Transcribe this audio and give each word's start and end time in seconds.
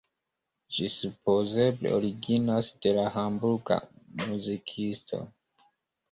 Ĝi 0.75 0.85
supozeble 0.91 1.91
originas 1.97 2.69
de 2.85 2.93
la 2.99 3.03
Hamburga 3.17 3.77
muzikisto. 4.23 5.21